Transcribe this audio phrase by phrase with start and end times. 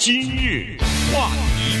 [0.00, 0.78] 今日
[1.12, 1.28] 话
[1.58, 1.76] 题，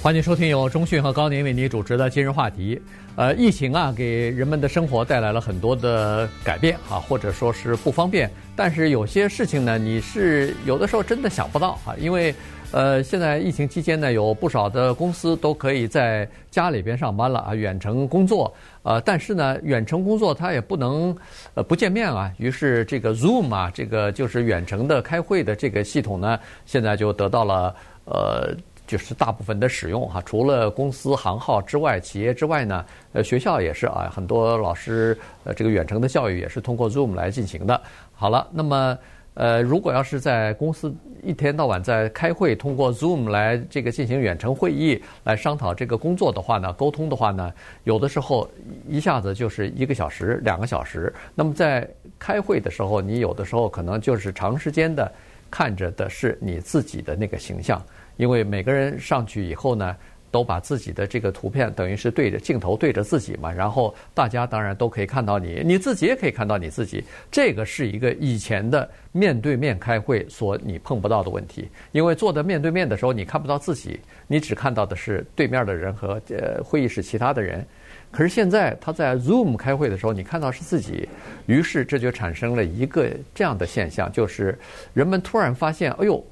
[0.00, 2.80] 欢迎收听由中讯和高宁为您主持的今日话题。
[3.16, 8.30] 呃，疫情啊，给人们的生活带来了很多的改变啊，或者说是不方便。
[8.54, 12.32] 但是有些事情呢，你是有的时候真的想不到啊，因为。
[12.72, 18.50] 呃，现在疫情期间呢，有不少的公司都可以在家里边上班了啊，远程工作。
[18.82, 21.14] 呃，但是呢，远程工作它也不能
[21.52, 22.32] 呃不见面啊。
[22.38, 27.76] 于是这个 Zoom 啊，这个就是远程的开会的这个系统呢，现在就得到了
[28.06, 35.14] 呃，就是大部分的使用哈、除了公司行号之外，企业之外呢，呃，学校也是啊，很多老师
[35.44, 37.78] 呃，这个远程的教育也是通过 Zoom 来进行的。
[38.14, 38.96] 好了，那么。
[39.34, 47.52] 呃，如果要是在公司一天到晚在开会，通过 Zoom 来这个进行远程会议来商讨这个工作的话呢，沟通的话呢，
[47.84, 48.48] 有的时候
[48.88, 51.12] 一下子就是一个小时、两个小时。
[51.34, 55.10] 那么在开会的时候，你有的时候可能就是长时间的
[55.50, 57.82] 看着的是你自己的那个形象，
[58.16, 59.96] 因为每个人上去以后呢。
[60.32, 67.04] 都把自己的这个图片等于是对着镜头对着自己嘛，然后大家当然都可以看到你，你自己也可以看到你自己。
[67.30, 77.64] 这个是一个以前的面对面开会所你碰不到的问题，因为坐在面对面的时候你看不到自己，你只看到的是对面的人和呃会议室其他的人。
[78.10, 81.06] 可是现在他在 Zoom 开会的时候，你看到是自己，
[81.44, 84.58] 于是这就产生了一个这样的现象，就是
[84.94, 86.24] 人们突然发现，哎呦，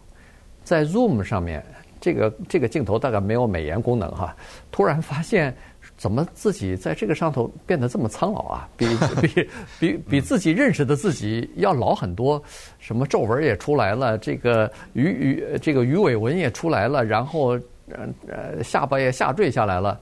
[0.64, 1.62] 在 Zoom 上面。
[2.00, 4.34] 这个这个镜头大概没有美颜功能哈，
[4.72, 5.54] 突然发现
[5.96, 8.68] 怎么自己在这个上头变得这么苍老啊？
[8.76, 8.86] 比
[9.20, 9.48] 比
[9.78, 12.42] 比比自己认识的自己要老很多，
[12.78, 17.50] 什么皱纹也出来了，这个鱼鱼这个鱼尾纹也出来了，然后
[17.90, 20.00] 呃呃下巴也下坠下来了。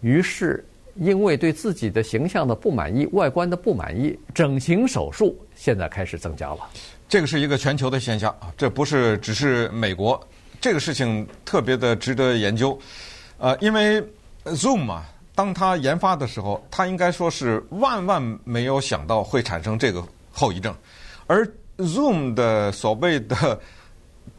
[0.00, 0.64] 于是
[0.96, 6.68] 因为对自己的形象的不满意、外观的不满意，整形手术现在开始增加了。
[7.08, 10.20] 这个是一个全球的现象啊，这不是只是美国。
[10.60, 12.78] 这个事情特别的值得研究，
[13.38, 14.02] 呃，因为
[14.44, 20.02] Zoom 啊，当他研发的时候，他应该说是万万没有想到会产生这个
[20.32, 20.74] 后遗症，
[21.26, 23.60] 而 Zoom 的所谓的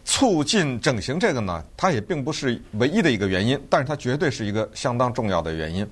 [0.04, 5.88] 促进整形这个呢，它也并不是唯一的一个原因，但是它绝对是一个相当重要的原因。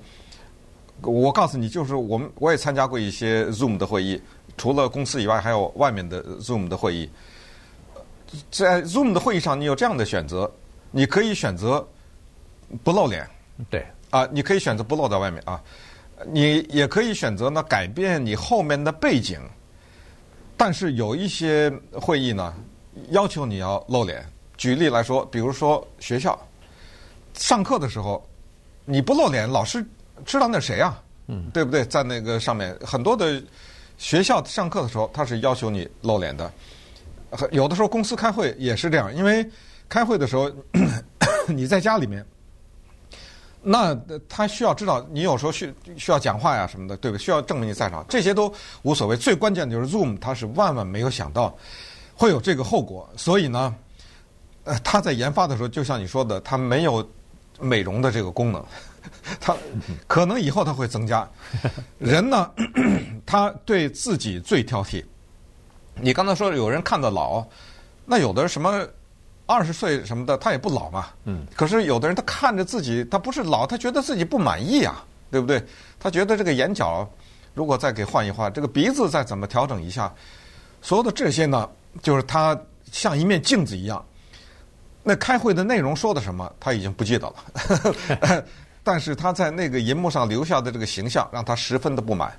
[1.00, 4.20] 我告诉你，就是我们我也参加过一些 Zoom 的会议，
[4.58, 7.08] 除了公司以外，还有外面的 Zoom 的会议。
[8.50, 10.50] 在 Zoom 的会议上，你有这样的选择，
[10.90, 11.86] 你可以选择
[12.82, 13.28] 不露脸，
[13.70, 15.62] 对，啊，你可以选择不露在外面啊，
[16.26, 19.40] 你也可以选择呢改变你后面的背景，
[20.56, 22.54] 但是有一些会议呢
[23.10, 24.24] 要求你要露脸。
[24.56, 26.36] 举例来说，比如说学校
[27.34, 28.26] 上课的时候，
[28.84, 29.86] 你不露脸，老师
[30.26, 31.00] 知道那谁啊？
[31.28, 31.84] 嗯，对不对？
[31.84, 33.40] 在那个上面，很多的
[33.98, 36.50] 学校上课的时候，他是要求你露脸的。
[37.50, 39.48] 有的时候公司开会也是这样，因为
[39.88, 40.50] 开会的时候
[41.46, 42.24] 你在家里面，
[43.62, 43.94] 那
[44.28, 47.22] 他需要知道你有时候需需要讲话呀什么的，对不对？
[47.22, 48.52] 需要证明你在场，这些都
[48.82, 49.16] 无所谓。
[49.16, 51.56] 最关键的就是 Zoom，他是万万没有想到
[52.14, 53.74] 会有这个后果，所以呢，
[54.64, 57.06] 呃，他在研发的时候，就像你说的，他没有
[57.60, 58.64] 美容的这个功能，
[59.40, 59.56] 他
[60.06, 61.28] 可能以后他会增加。
[61.98, 62.50] 人呢，
[63.26, 65.04] 他对自己最挑剔。
[66.00, 67.44] 你刚才说有人看得老，
[68.04, 68.86] 那有的人什么
[69.46, 71.06] 二十岁什么的，他也不老嘛。
[71.24, 71.46] 嗯。
[71.56, 75.62] 可是有的人他看着自己，他不是老，他觉得自己不满意啊，对不对？
[75.98, 77.08] 他觉得这个眼角
[77.54, 80.12] 如果再给换一换，这个鼻子再怎么调整一下，
[80.80, 81.68] 所有的这些呢，
[82.02, 82.58] 就是他
[82.92, 84.04] 像一面镜子一样。
[85.02, 88.44] 那开会的内容说的什么，他已经不记得了。
[88.84, 92.32] 但是他在那个银幕上留下的这个形象，让他十分的不满。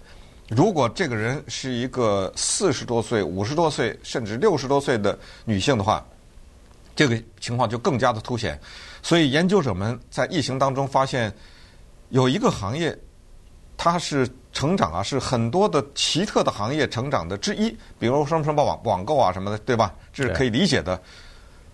[0.50, 6.04] 如果这个人是一个四十多岁、五十多岁，甚至六十多岁的女性的话，
[6.96, 8.60] 这个情况就更加的凸显。
[9.04, 11.32] 所以研究者们在疫情当中发现，
[12.10, 12.98] 有一个行业，
[13.78, 17.70] 它是成长啊，是很多的奇特的行业成长的之一。
[18.00, 19.94] 比如什么什么网网购啊什么的，对吧？
[20.12, 21.00] 这是可以理解的。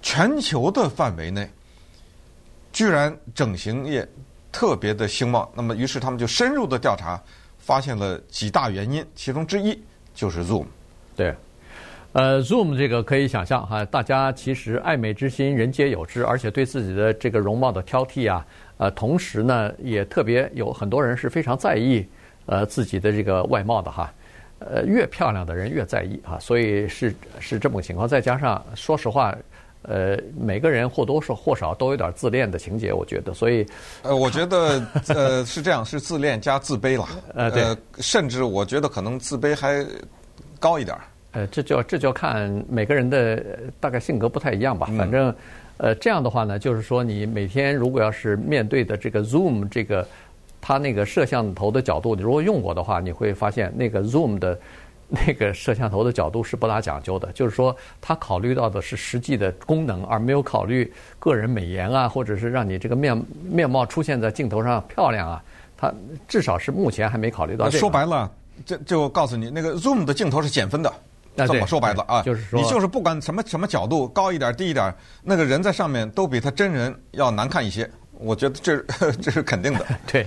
[0.02, 1.50] 全球的范围内，
[2.74, 4.06] 居然整形业
[4.52, 5.50] 特别的兴旺。
[5.56, 7.20] 那么，于是他们就深入的调查。
[7.66, 9.82] 发现了几大原因，其中之一
[10.14, 10.68] 就是 Zoom。
[11.16, 11.34] 对，
[12.12, 18.46] 呃，Zoom 这个可以想象哈，大家其实爱美之心人皆有之，而且对自己的这个容貌的挑剔啊，
[18.78, 22.06] 呃，同时呢，也特别有很多人是非常在意
[22.46, 24.14] 呃自己的这个外貌的哈，
[24.60, 28.08] 呃，越漂亮的人越在意啊，所以是是这么个情况。
[28.08, 29.36] 再加上说实话。
[29.88, 33.66] 呃，每个人或多或少都有点自恋的情节，我觉得，所以，
[34.02, 39.86] 呃，我觉得呃 是这样，是自恋加自卑了，呃，对，甚至我觉得可能自卑还
[40.60, 40.98] 高一点，
[41.34, 43.44] 呃，这就这就看每个人的
[43.80, 44.90] 大概性格不太一样吧。
[44.98, 45.34] 反正，
[45.78, 50.08] 呃，这样的话呢，就是说你每天如果要是面对的这个 Zoom 这个
[50.62, 54.58] 它那个摄像头的角度，你如果用过的话，你会发现那个 Zoom 的。
[55.28, 65.44] 那个摄像头的角度是不大讲究的，就是说，他考虑到的是实际的功能，而没有考虑个人美颜啊，或者是让你这个面面貌出现在镜头上漂亮啊。
[65.78, 65.94] 他
[66.28, 67.78] 至少是目前还没考虑到这个。
[67.78, 68.32] 说白了，
[68.66, 70.92] 这就告诉你，那个 Zoom 的镜头是减分的。
[71.38, 77.90] 这么说白了啊，就是说，你就是不管什么什么角度，高一点低一点，那个人在上面都比他真人要难看一些。
[78.20, 78.78] 我觉得这
[79.22, 79.86] 这是肯定的。
[80.12, 80.26] 对，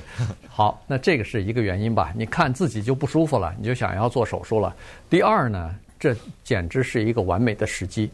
[0.48, 2.12] 好，那这个是一个原因吧？
[2.16, 4.74] 你看自己就不舒服了，你就想要做手术了。
[5.08, 6.14] 第二呢，这
[6.44, 8.10] 简直是一个完美的时机。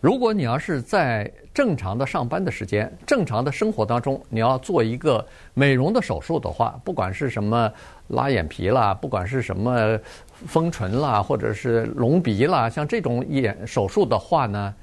[0.00, 7.72] 如果你要是在正常的上班的时间、正常的生活当中，你要做一个美容的手术的话，不管是什么
[8.08, 9.98] 拉眼皮啦，不管是什么
[10.46, 14.74] 丰唇啦，或者是隆鼻啦，像这种眼手术的话呢，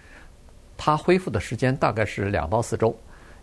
[0.76, 2.96] 它恢复的时间大概是两到四周。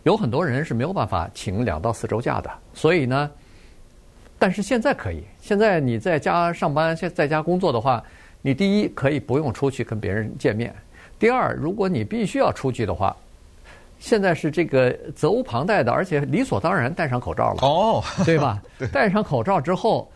[0.09, 3.29] 有很多人是没有办法请两到四周假的，所以呢，
[4.39, 5.23] 但是现在可以。
[5.39, 8.03] 现在你在家上班，现在家工作的话，
[8.41, 10.71] 你第一可以不用出去跟别人见面；
[11.19, 13.15] 第二，如果你必须要出去的话，
[13.99, 17.59] 现在是这个责无旁贷的，而且理所当然戴上口罩了。
[17.61, 18.59] 哦，对吧？
[18.91, 20.11] 戴上口罩之后，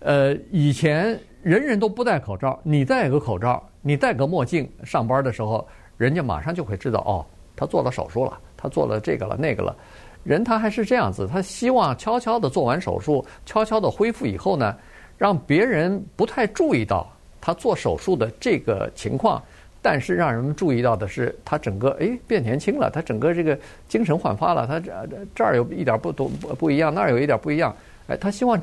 [0.00, 5.64] 呃，以前人人都不戴口罩，你戴个口罩，你戴个墨镜上班的时候，
[5.96, 8.40] 人家马上就会知道哦，他做了手术了。
[8.56, 9.76] 他做了这个了那个了，
[10.24, 14.76] 人他还是这样子，他希望悄悄的做完手术，悄悄的恢复以后呢，
[15.16, 17.06] 让别人不太注意到
[17.40, 19.42] 他做手术的这个情况，
[19.80, 23.58] 但是让人们注意到的是他整个哎变年轻了，他整个这个
[23.88, 24.92] 精神焕发了，他这
[25.34, 27.74] 这儿有一点不不不一样，那儿有一点不一样。
[28.06, 28.60] 哎，他希望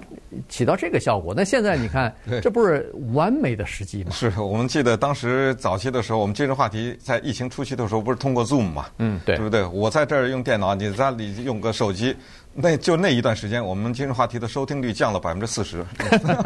[0.47, 1.33] 起到这个效果。
[1.35, 4.11] 那现在你看， 这不是完美的时机吗？
[4.11, 8.85] 是我们记得当时早期的时候，我们今日话题在疫情初期的时候，不是通过 Zoom 嘛？
[8.99, 9.65] 嗯，对，对不对？
[9.65, 12.15] 我在这儿用电脑，你在里用个手机。
[12.55, 15.83] 那就那一段时间，我们今日话题的收听率降了百分之四十，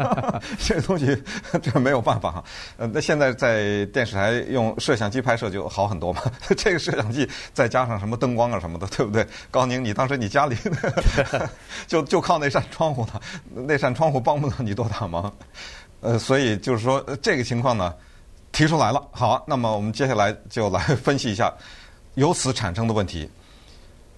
[0.58, 1.22] 这个东西
[1.62, 2.44] 这没有办法哈。
[2.78, 6.22] 呃，那现在在电视台用摄像机拍摄就好很多嘛。
[6.56, 9.26] 这个摄像机再加上什么灯光啊什么的，对不对？
[9.50, 10.56] 高宁，你当时你家里
[11.86, 13.20] 就就靠那扇窗户呢，
[13.66, 15.30] 那扇窗户帮不了你多大忙。
[16.00, 17.94] 呃，所以就是说这个情况呢，
[18.50, 19.06] 提出来了。
[19.10, 21.52] 好，那么我们接下来就来分析一下
[22.14, 23.28] 由此产生的问题。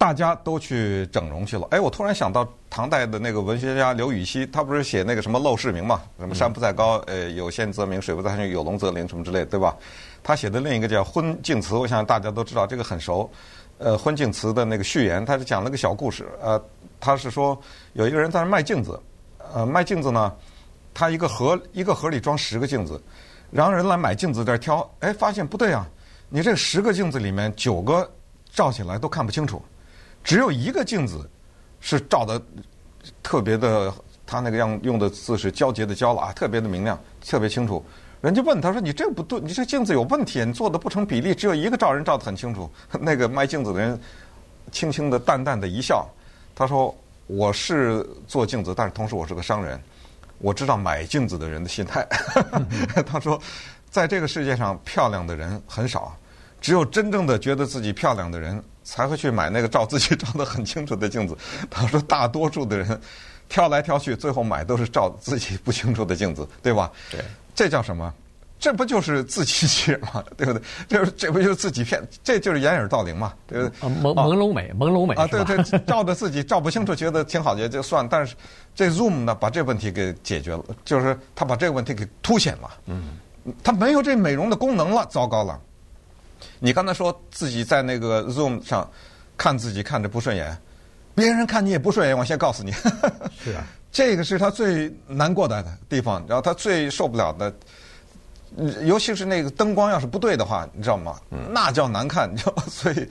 [0.01, 1.69] 大家都去整容去了。
[1.73, 6.01] 哎，我突然想到唐代的那个文学家刘禹锡，他不是写那个什么《陋室铭》嘛？
[6.19, 9.77] 什么山不在高，呃，有仙则名；水不在深，有龙则灵，什么之类，对吧？
[10.23, 13.31] 他写的另一个叫《婚镜词》，我想大家都知道，这个很熟。
[13.77, 16.27] 呃，《婚镜词》的那个序言，他是讲了个小故事。
[16.41, 16.59] 呃，
[16.99, 17.61] 他是说
[17.93, 18.99] 有一个人在那卖镜子，
[19.53, 20.35] 呃，卖镜子呢，
[20.95, 22.99] 他一个盒一个盒里装十个镜子，
[23.51, 25.87] 然后人来买镜子在挑，哎，发现不对啊，
[26.31, 28.11] 你这十个镜子里面九个
[28.51, 29.63] 照起来都看不清楚。
[30.23, 31.29] 只有一个镜子
[31.81, 32.41] 是照的
[33.23, 33.93] 特别的，
[34.27, 37.85] 他那个样用的字是胶结的胶了啊，特别的明亮，特别清楚。
[38.21, 42.71] 人家问他说：“你这不对，你这镜子有问题，你做的不成比例，只有一个照人照的很清楚。
[43.01, 43.99] ”那个卖镜子的人
[44.71, 46.07] 轻轻的、淡淡的一笑，
[46.55, 46.95] 他说
[47.27, 49.81] ：“我是做镜子，但是同时我是个商人，
[50.37, 52.07] 我知道买镜子的人的心态。
[53.07, 53.41] ”他说
[53.91, 56.15] ：“在这个世界上，漂亮的人很少，
[56.61, 61.37] 只有真正的觉得自己漂亮的人。”才会去买那个照自己 照得很清楚的镜子。
[61.71, 63.01] 他说，大多数的人
[63.49, 66.91] 挑来挑去，最后买都是照自己不清楚的镜子，对吧？
[67.09, 67.21] 对，
[67.55, 68.13] 这叫什么？
[68.59, 70.23] 这不就是自欺欺人吗？
[70.37, 70.63] 对不对？
[70.89, 72.03] 这这不就是自己骗？
[72.25, 73.33] 这就是掩耳盗铃嘛？
[73.47, 73.89] 对不对？
[73.89, 75.27] 朦朦胧美，朦胧美啊！
[75.29, 78.07] 对对，照着自己 照不清楚，觉得挺好，也就算。
[78.09, 78.35] 但是
[78.75, 82.71] 这 Zoom 呢，把这问题给解决了，就是他把这个问题给凸显了。
[82.87, 83.17] 嗯，
[83.63, 85.59] 他没有这美容的功能了，糟糕了。
[86.59, 88.89] 你刚才说自己在那个 Zoom 上
[89.37, 90.57] 看自己看着不顺眼，
[91.15, 92.17] 别人看你也不顺眼。
[92.17, 92.73] 我先告诉你，
[93.43, 97.53] 是啊，这个是他最难过的地方，然后他最受不了的，
[98.83, 101.19] 尤其是那个灯光要是不对的话，你知道吗？
[101.51, 102.63] 那叫难看，你知道吗？
[102.69, 103.09] 所以，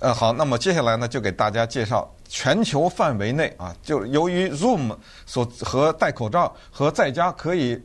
[0.00, 7.80] 呃，好，那么接下来呢，就给大家介绍全球范围内啊，就由于 Zoom 所和戴口罩和在家可以。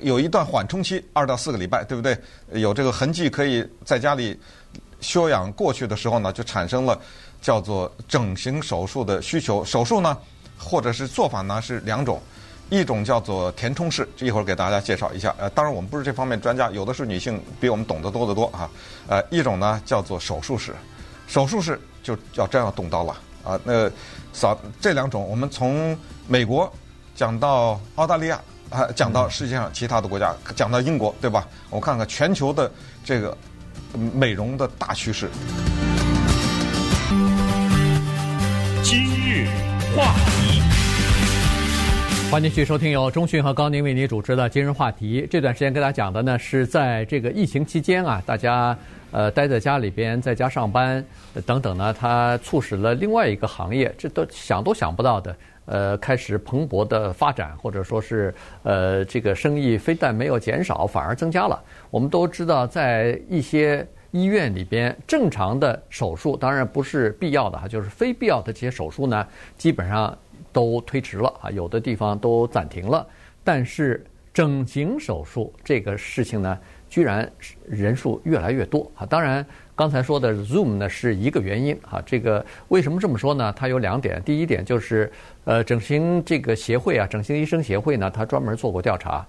[0.00, 2.18] 有一段缓冲期，二到四个礼拜，对不对？
[2.52, 4.38] 有这个痕迹可以在家里
[5.00, 6.98] 休养过去的时候呢，就产生了
[7.40, 9.64] 叫做整形手术的需求。
[9.64, 10.16] 手术呢，
[10.58, 12.20] 或者是做法呢，是两种，
[12.70, 15.34] 一种叫做填充式，这一会儿给大家介绍一下。
[15.38, 18.70] 呃，当然我们不是这方面专家，有的是女性比我们懂得多得多啊。
[19.08, 20.74] 呃，一种呢叫做手术式，
[21.26, 23.60] 手术式就要真要动刀了啊。
[23.64, 23.90] 那
[24.32, 25.96] 扫这两种，我们从
[26.26, 26.72] 美国
[27.14, 28.40] 讲到澳大利亚。
[28.70, 31.46] 啊，讲到世界上其他的国家，讲到英国，对吧？
[31.70, 32.70] 我看看全球的
[33.04, 33.36] 这个
[34.12, 35.28] 美容的大趋势。
[38.82, 39.46] 今日
[39.94, 40.60] 话题，
[42.30, 45.22] 欢迎继续收听由中讯和高宁为您主持的《今日话题》。
[45.30, 48.76] 这段时间跟大家讲的呢，是在这个疫情期间啊，大家
[49.12, 51.04] 呃待在家里边，在家上班
[51.46, 55.34] 等等呢，它促使了另外一个行业，这都想都想不到的。
[55.66, 61.62] 呃，开始蓬勃的发展，或者说是呃，这个生意非但没有减少，反而增加了。
[61.90, 70.16] 我们都知道，在一些医院里边，正常的手术当然不是必要的哈，就是非必要的这些手术呢，基本上
[70.52, 73.06] 都推迟了啊，有的地方都暂停了。
[73.42, 77.30] 但是整形手术这个事情呢，居然
[77.66, 79.44] 人数越来越多啊，当然。
[79.76, 83.52] 刚才说的 Zoom 呢是一个原因哈，这个为什么这么说呢？
[83.56, 85.10] 它有两点，第一点就是，
[85.44, 89.26] 呃，整形这个协会啊，整形医生协会呢，它专门做过调查，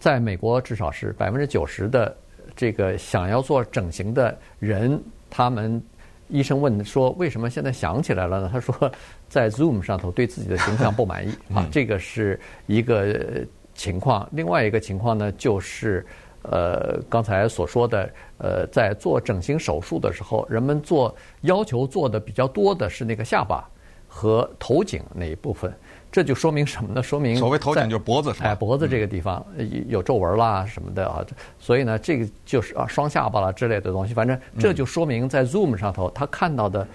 [0.00, 2.16] 在美国至少是百分之九十的
[2.56, 5.00] 这个想要做整形的人，
[5.30, 5.80] 他们
[6.26, 8.50] 医生问说为什么现在想起来了呢？
[8.52, 8.74] 他说
[9.28, 14.28] 在 Zoom 上头对自己的形象不满意啊，这个是一个情况。
[14.32, 16.04] 另外一个情况呢就是。
[16.42, 23.68] 呃，刚才所说的，呃，在做整形手术的时候，人们做要求做的比较多的是那个下巴
[24.08, 25.72] 和头颈那一部分，
[26.10, 27.02] 这就说明什么呢？
[27.02, 29.44] 说明所谓头颈就是脖子，哎，脖子这个地方
[29.88, 31.24] 有皱纹啦什么的啊，
[31.58, 36.86] 所以呢，这个就是啊双下巴啦之类的东西，反正这就说明在 Zoom 上头他看到的。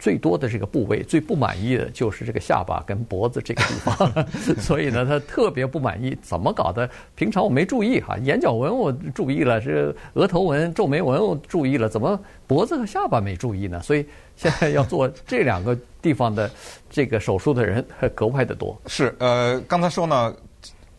[0.00, 4.26] 最多的这个部位最不满意的就是这个下巴跟脖子这个地方，
[4.58, 6.16] 所以呢，他特别不满意。
[6.22, 6.88] 怎么搞的？
[7.14, 13.82] 平常我没注意哈，眼角纹我注意了，这额头纹、皱眉纹我注意了，怎么脖子和下巴没注意呢？
[13.82, 16.50] 所以现在要做这两个地方的
[16.88, 17.84] 这个手术的人
[18.16, 18.80] 格外的多。
[18.86, 20.34] 是，呃，刚才说呢，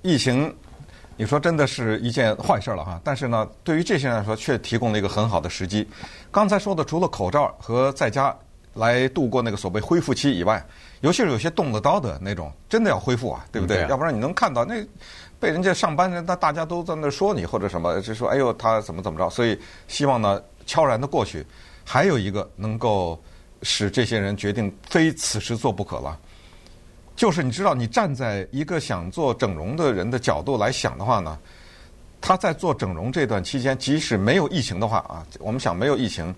[0.03, 0.53] 疫情，
[1.17, 3.01] 你说真的是一件坏事了哈。
[3.03, 5.87] 但是呢，对于这些人来说，却提供了一个很好的时机。
[6.29, 8.37] 刚才说的，除了口罩和在家。
[8.73, 10.65] 来度过那个所谓恢复期以外，
[11.01, 13.85] 尤其是有些动了刀的那种，真的要恢复啊，对不对？
[13.89, 14.85] 要不然你能看到那
[15.39, 19.29] 被人家上班人，那大家都在那说你或者什么，就说哎呦他怎么怎么着。
[19.29, 21.45] 所以希望呢悄然的过去。
[21.83, 23.21] 还有一个能够
[23.63, 26.17] 使这些人决定非此时做不可了，
[27.15, 31.37] 就是你知道，你站在一个想做整容的人的角度来想的话呢，
[32.21, 36.33] 他在做整容这段期间，即使没有疫情的话啊，我们想没有疫情，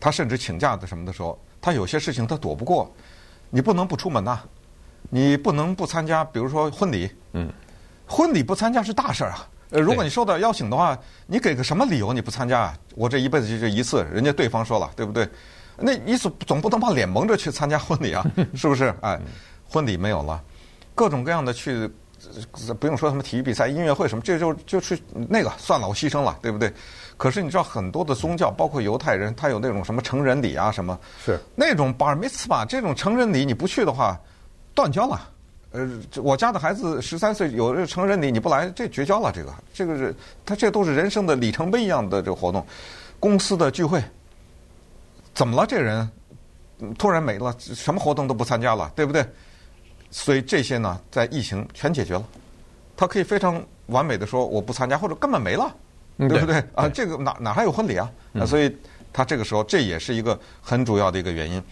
[0.00, 1.40] 他甚至请假的什么的时候。
[1.60, 2.92] 他有些事情他躲不过，
[3.50, 4.40] 你不能不出门呐，
[5.08, 7.50] 你不能不参加，比如说婚礼，嗯，
[8.06, 9.48] 婚礼不参加是大事儿啊。
[9.70, 12.78] 呃，如果你受到邀请的话，你给个什么理由你不参加啊？
[12.96, 15.28] 我这一辈子就这一次，人家对方说了，对不对？
[15.76, 18.92] 那你总总不能把脸蒙着去参加婚礼啊， 是不是？
[19.00, 19.18] 哎，
[19.68, 20.42] 婚礼没有了，
[20.94, 21.88] 各种各样的去，
[22.80, 26.72] 不用说什么体育比赛、音乐会什么，这就就去那个算了，我牺牲了，对不对？
[27.20, 34.18] 可是你知道很多的宗教，包括犹太人，他有那种什么成人礼啊，什么是那种 bar mitzvah 这种成人礼，你不去的话，
[34.74, 35.28] 断交了。
[35.72, 35.86] 呃，
[36.22, 39.30] 我家的孩子十三岁有成人礼，你不来，这绝交了。
[39.30, 42.66] 这个这个是他这都是人生的里程碑一样的这个活动。
[43.18, 44.02] 公司的聚会，
[45.34, 45.66] 怎么了？
[45.66, 46.10] 这人
[46.96, 49.22] 突然没了，什么活动都不参加了，对不对？
[50.10, 52.24] 所以这些呢，在疫情全解决了，
[52.96, 55.70] 他可以非常完美的说我不参加，或者根本没了。
[56.28, 56.88] 对不对啊？
[56.88, 58.10] 这个哪哪还有婚礼啊？
[58.32, 58.74] 那，所以
[59.12, 61.62] 他这个时候这也是一个很主要的一个原因。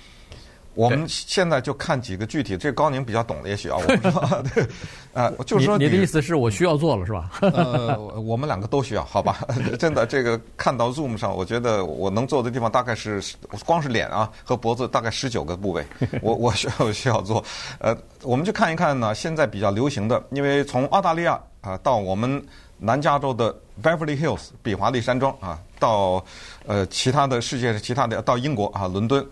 [0.75, 4.43] 我们现在就看几个具体，这高宁比较懂的，也许啊，我不知道。
[4.55, 4.65] 对，
[5.13, 7.33] 啊，就是说你，你的意思是我需要做了是吧？
[7.41, 9.45] 呃，我们两个都需要，好吧？
[9.77, 13.21] 真的，这个看到 Zoom 上，我觉得我能做的地方大概是
[13.67, 15.85] 光是脸啊和脖子大概十九个部位，
[16.23, 17.45] 我我需要需要做。
[17.81, 22.41] 呃，我们去看一看呢，现在比较流行的，因为从澳大利亚啊到我们。
[22.79, 26.25] 南加州的 Beverly Hills 比华利山庄啊，到
[26.67, 29.27] 呃其他的世界是其他的，到英国啊伦敦，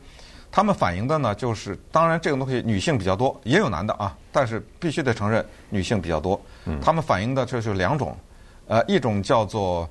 [0.50, 6.40] 他们反映的呢就是，当然这个东西女性比较多，也有男的啊，但是必须得承认女性比较多。
[6.82, 8.16] 他们反映的就是两种，
[8.66, 9.88] 呃一种叫做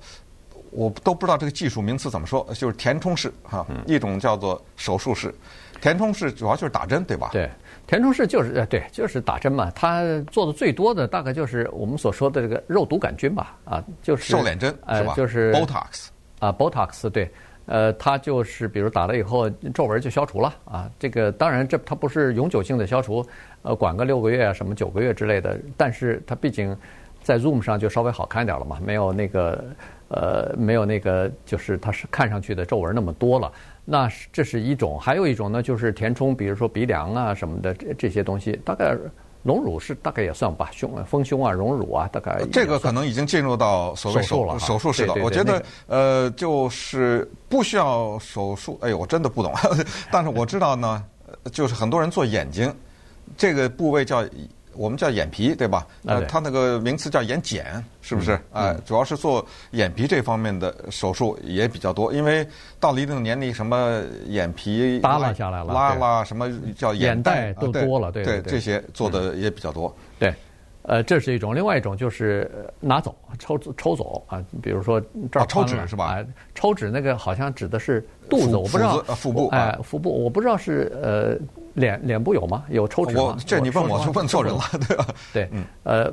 [0.71, 5.33] 我都不知道这个技术名词怎么说，就是填充式哈，一种叫做手术式。
[5.81, 7.29] 填充式主要就是打针，对吧？
[7.31, 7.49] 对。
[7.87, 9.71] 填充式就是呃对，就是打针嘛。
[9.71, 15.13] 他做的最多的大概就是我们所说的这个肉毒杆菌吧，啊，就是瘦脸针是吧？
[15.15, 16.07] 就是 Botox
[16.39, 17.31] 啊，Botox 对，
[17.65, 20.89] 呃，它就是比如打了以后皱纹就消除了啊。
[20.97, 23.25] 这个当然这它不是永久性的消除，
[23.61, 25.57] 呃，管个六个月啊，什么九个月之类的。
[25.77, 26.75] 但是它毕竟
[27.21, 29.63] 在 Zoom 上就稍微好看点了嘛，没有那个
[30.09, 33.51] 呃没有那个就是它是看上去的皱纹那么多了。
[33.83, 38.97] 那这是一种，还有一种呢，就是填充，比如说鼻梁啊什么的这这些东西，大概
[39.43, 45.13] 隆乳是大概也算吧，胸丰胸啊、隆乳啊，大概这个可能已经进入到所谓手手术了手术式了。
[45.13, 48.79] 对对对我觉得、那个呃，就是不需要手术。
[48.81, 49.53] 哎呦，我真的不懂，
[50.09, 52.73] 但是我知道呢，呃就是很多人做眼睛，
[53.37, 54.25] 这个部位叫
[54.75, 55.85] 我们叫眼皮，对吧？
[56.05, 57.63] 呃，它那个名词叫眼睑，
[58.01, 58.35] 是不是？
[58.51, 62.47] 嗯哎、主要是做眼皮这方面的手术也比较多，因为
[62.79, 69.95] 到了一定年龄，什么眼皮耷拉下来了拉拉啦，什么叫眼袋都多了对对这些做的也比较多。
[70.19, 70.33] 对，
[70.83, 75.01] 呃，这是一种，另外一种就是呃拿走、抽抽走啊，比如说
[75.31, 76.13] 这儿啊抽脂是吧？
[76.13, 81.37] 哎抽脂那个好像指的是肚子，我不知道腹部哎啊，腹部我不知道是呃
[81.75, 82.63] 脸脸部有吗？
[82.69, 83.37] 有抽脂吗？
[83.45, 85.07] 这你问我就问错人了，对吧？
[85.31, 85.49] 对，
[85.83, 86.11] 呃，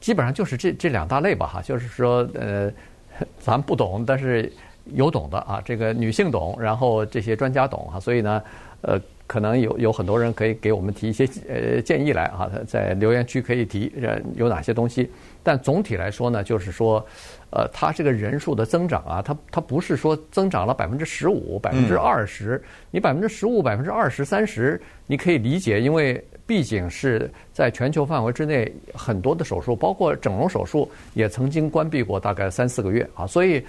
[0.00, 2.70] 基本上就是这这两大类吧，哈，就是说，呃，
[3.40, 4.52] 咱不懂，但是
[4.92, 8.42] 有懂的啊，这个女性懂，然后这些专家懂哈，所以呢，
[8.82, 15.10] 呃，可能有有很多人可以给我们提一些呃建议来啊，在留言区可以提呃有哪些东西，
[15.46, 17.06] 但总体来说呢，就是说，
[17.50, 22.60] 呃，它这个人数的增长啊，它它不是说增长了百分之十五、百分之二十，
[22.90, 26.20] 你百分之十五、百分之二十、三十，你可以理解，因为。
[26.48, 33.26] 毕竟是在全球范围之内，很多的手术，包括整容手术，也曾经关闭过大概三四个月啊。
[33.26, 33.66] 所以，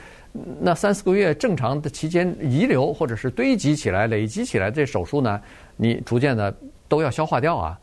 [0.62, 5.42] 那三四个月正常的期间遗留或者是堆积起来、累积起来这手术呢，
[5.76, 6.56] 你逐渐的
[6.88, 7.80] 都要消化掉啊。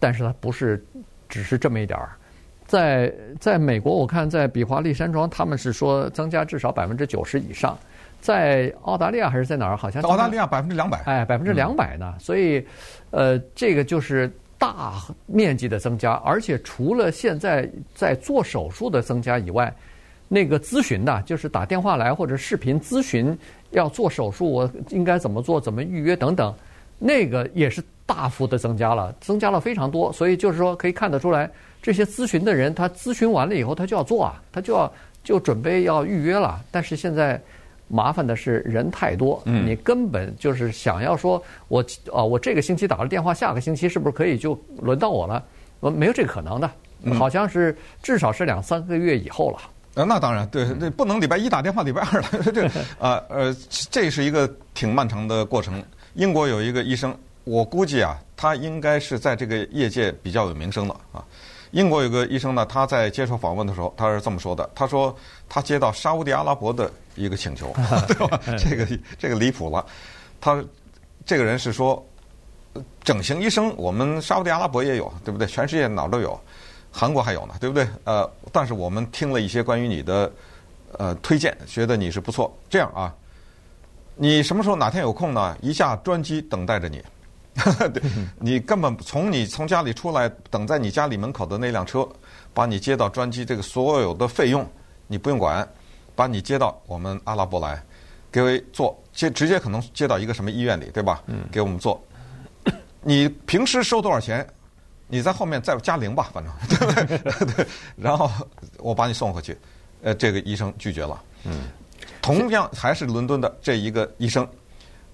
[0.00, 0.84] 但是它不是
[1.28, 2.10] 只是这么一点儿。
[2.70, 7.76] 在在美国，我看在比华利山庄，他们是说增加至少百分之九十以上。
[8.20, 9.76] 在澳大利亚还是在哪儿？
[9.76, 12.14] 好像澳大利亚百分之两百，哎，百分之两百呢。
[12.20, 12.64] 所以，
[13.10, 19.74] 呃，这个就是大面积的增加，而且除了现在在做手术的增加以外，
[20.28, 23.36] 那个咨询的，就是打电话来或者视频咨询
[23.70, 26.54] 要做手术，我应该怎么做、怎么预约等等，
[27.00, 30.12] 那个也是大幅的增加了，增加了非常多。
[30.12, 31.50] 所以就是说，可以看得出来，
[31.82, 34.92] 这些咨询的人，他咨询完了以后，他就要做啊，他就要
[35.24, 36.60] 就准备要预约了。
[36.70, 37.42] 但是现在。
[37.92, 45.42] 麻烦的是人太多，你根本就是想要说我啊，我这个星期打了电话，下个星期是不是可以就轮到我了？
[45.80, 46.70] 我没有这个可能的，
[47.18, 49.58] 好像是至少是两三个月以后了。
[49.94, 52.64] 呃，那当然，对，那不能礼拜一打电话，礼拜二了， 这
[53.00, 53.52] 啊呃，
[53.90, 55.82] 这是一个挺漫长的过程。
[56.14, 61.24] 英国有一个医生，我估计啊，他应该是在这个业界比较有名声的啊。
[61.72, 65.16] 英国有个医生呢，他在接受访问的时候，他是这么说的：他说
[65.48, 67.72] 他接到沙乌地阿拉伯的一个请求，
[68.08, 68.40] 对吧？
[68.58, 69.86] 这个这个离谱了。
[70.40, 70.60] 他
[71.24, 72.04] 这个人是说，
[73.04, 75.46] 整形医生我们沙乌地阿拉伯也有，对不对？
[75.46, 76.38] 全世界哪儿都有，
[76.90, 77.86] 韩国还有呢，对不对？
[78.02, 80.32] 呃，但是我们听了一些关于你的
[80.98, 82.52] 呃推荐，觉得你是不错。
[82.68, 83.14] 这样啊，
[84.22, 85.56] 你什么时候哪天有空呢？
[85.62, 87.02] 一架专机等待着你。
[87.94, 88.02] 对，
[88.38, 92.06] 你根本从你从家里出来，等在你家里门口的那辆车，
[92.52, 94.68] 把你接到专机，这个所有的费用
[95.06, 95.66] 你不用管，
[96.14, 97.82] 把你接到我们阿拉伯来，
[98.30, 101.22] 给我做接直接可能接到一个什么医院里，对吧？
[101.26, 101.98] 嗯，给我们做。
[103.00, 104.46] 你平时收多少钱？
[105.08, 107.56] 你在后面再加零吧，反正对不对？
[107.56, 108.30] 对，然后
[108.76, 109.56] 我把你送回去。
[110.02, 111.22] 呃，这个医生拒绝了。
[111.44, 111.68] 嗯，
[112.20, 114.46] 同样还是伦敦的这一个医生。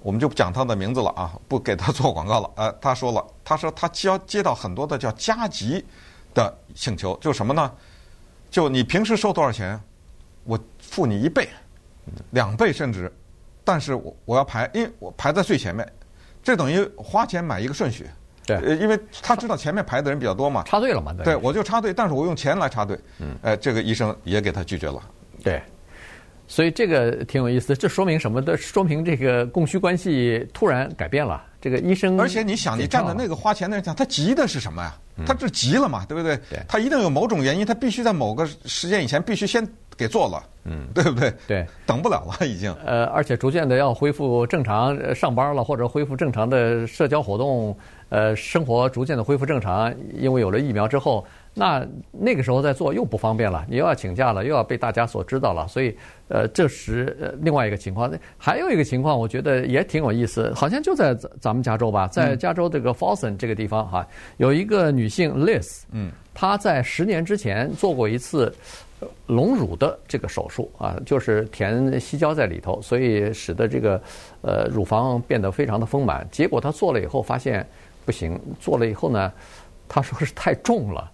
[0.03, 2.49] 我们就不讲他的名字了啊，不给他做广告了。
[2.55, 5.85] 呃，他说了，他说他接接到很多的叫加急
[6.33, 7.73] 的请求，就什么呢？
[8.49, 9.81] 就你平时收多少钱，
[10.45, 11.49] 我付你一倍、
[12.31, 13.13] 两倍甚至，
[13.65, 15.85] 但是我我要排，因为我排在最前面，
[16.41, 18.09] 这等于花钱买一个顺序。
[18.47, 21.13] 对，呃，因为他知道前面排的人比较多嘛，插队了嘛？
[21.13, 22.97] 对，对，我就插队，但是我用钱来插队。
[23.19, 25.03] 嗯，呃，这个医生也给他拒绝了。
[25.43, 25.61] 对。
[26.49, 28.57] 所以这个挺有意思，这说明什么的？
[28.57, 31.43] 说明这个供需关系突然改变了。
[31.61, 34.95] 这个医生，而且你想，你站在那个花钱的人讲，他急的是什么呀？
[35.27, 36.37] 他这急了嘛，对不对？
[36.49, 36.61] 对。
[36.69, 41.33] 他一定有某种原因，他必须在某个时间以前必须先给做了，嗯，对不对？
[41.49, 42.73] 对，等不了了已经。
[42.85, 47.77] 呃，而且逐渐的要恢复正常上班了，或者恢复正常的社交活动，
[48.11, 51.27] 呃，生活逐渐的恢复正常，因为有了疫苗之后。
[51.59, 55.97] 那那个时候再做又不方便了，你又要请假了，又要被大家所知道了，所以，
[56.29, 68.55] 呃，这时呃另外一个情况，还有一个情况，我觉得也挺有意思，好像就在咱们加州吧，在加州这个 Folsom 这个地方哈，有一个女性 Liz，嗯，她在十年之前做过一次
[69.27, 73.99] 隆乳的这个手术啊，就是填矽胶在里头，所以使得这个
[74.43, 76.29] 呃乳房变得非常的丰满。
[76.31, 77.67] 结果她做了以后发现
[78.05, 79.33] 不行，做了以后呢，
[79.89, 81.11] 她说是太重了。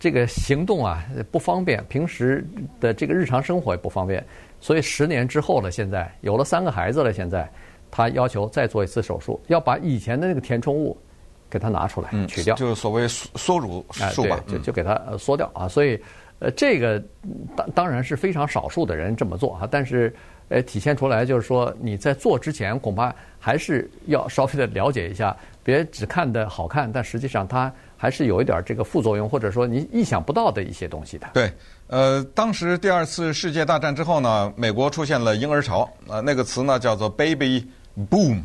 [0.00, 2.44] 这个行动啊不方便，平时
[2.80, 4.24] 的这个日常生活也不方便，
[4.58, 7.48] 所以十年之后了，现在有了三个孩子了，现在
[7.90, 10.96] 他要求再做一次手术，要把以前的那个填充物
[11.50, 15.50] 给它拿出来取掉，就是所谓缩缩乳术吧，就就给它缩掉。
[15.52, 15.68] 啊。
[15.68, 16.00] 所以，
[16.38, 16.98] 呃，这个
[17.54, 20.10] 当当然是非常少数的人这么做啊，但是
[20.48, 27.70] 呃，体现出来就是说你在做之前恐怕还是要稍微的了解一下，别只看的好看，但实际上它
[28.02, 31.28] 还是有一点这个副作用，或者说你意想不到的一些东西的。
[31.34, 31.52] 对，
[31.86, 37.62] 呃，当时第二次世界大战之后呢，美国出现了婴儿潮，呃，那个词呢叫做 baby
[38.10, 38.40] boom。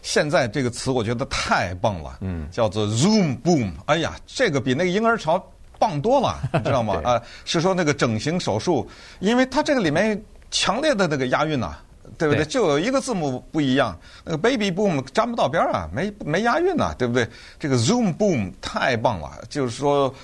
[0.00, 3.70] 现在这个词我觉得太棒了，嗯，叫做 Zoom Boom。
[3.84, 5.46] 哎呀，这个比那个婴儿潮
[5.78, 7.02] 棒多了， 你知道吗？
[7.04, 8.88] 啊，是说那个整形手术，
[9.18, 10.18] 因为它这个里面
[10.50, 11.76] 强烈的那个押韵呐，
[12.18, 12.44] 对不对？
[12.44, 17.28] 就有一个字母不一样，那个 Baby Boom 沾不到边儿啊，没没押韵呐，对不对？
[17.58, 20.14] 这个 Zoom Boom 太棒了，就是说，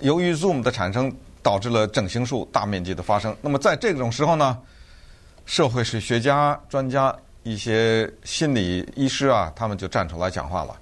[0.00, 3.36] 由于 Zoom 的产生，导致了整形术大面积的发生。
[3.40, 4.58] 那么在这种时候呢，
[5.46, 7.14] 社会史学家、专家。
[7.42, 10.76] 一些心理医师啊，他们就站出来讲话了。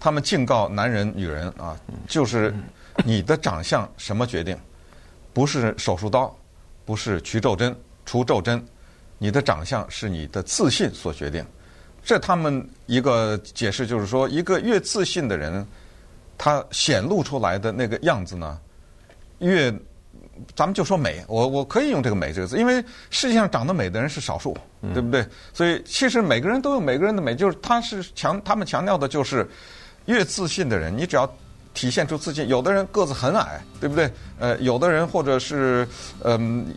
[0.00, 1.76] 他们警告男人、女人啊，
[2.08, 2.52] 就是
[3.04, 4.56] 你的长相什么决定？
[5.34, 6.34] 不是手术刀，
[6.86, 7.76] 不是取皱针、
[8.06, 8.64] 除皱针，
[9.22, 11.46] 你的长相是你的自信所决定。
[12.02, 15.64] 这他们一个解释就是说，一个越自信的人，
[16.36, 18.58] 他显露出来的那个样子呢，
[19.38, 19.72] 越。
[20.56, 24.56] 咱们就说美，我我可以用这个“美”这个字，因为世界上长得美的人是少数，
[24.92, 25.24] 对不对？
[25.52, 29.48] 所以其实每个人都有每个人的美，就是他是强，他们强调的就是
[30.06, 31.30] 越自信的人，你只要
[31.74, 32.48] 体现出自信。
[32.48, 34.10] 有的人个子很矮，对不对？
[34.40, 35.86] 呃，有的人或者是
[36.24, 36.72] 嗯、呃，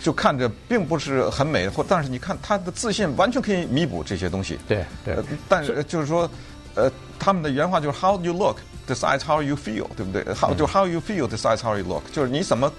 [0.00, 4.58] 就看着并不是很美，或但是你看他的自信完全可以弥补这些东西。
[4.66, 6.28] 对对、呃，但是就是说，
[6.74, 8.56] 呃，他们的原话就是 “How you look?”
[8.88, 12.72] Decides how you feel，对不对？How 就 how you feel decides how you look，就是你怎么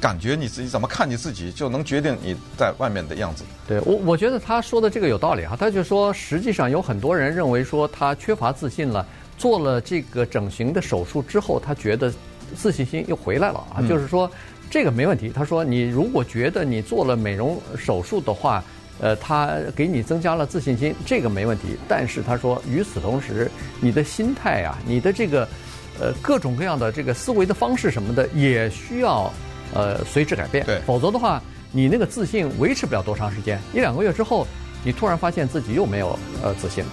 [0.00, 3.42] 感觉你自己，怎么看你自己，就能决定你在外面的样子。
[3.66, 5.56] 对我，我觉得他说的这个有道理啊。
[5.58, 9.04] 他就说，实际上有很多人认为说他缺乏自信了，
[9.36, 12.12] 做了这个整形的手术之后，他觉得
[12.54, 13.82] 自信心又回来了啊。
[13.88, 14.30] 就是说
[14.70, 15.30] 这个没问题。
[15.34, 18.62] 他说，你如果觉得你做了美容手术的话，
[19.00, 21.76] 呃，他给你增加了自信心，这个没问题。
[21.86, 23.50] 但是他说，与此同时，
[23.80, 25.46] 你的心态啊，你的这个，
[26.00, 29.32] 呃，各种各样的这个思维的方式什么的，也需要
[29.74, 30.64] 呃随之改变。
[30.64, 34.46] 对，否则的话，你那个自信维持不了多长时间，一两个月之后，
[34.82, 36.92] 你突然发现自己又没有呃自信了。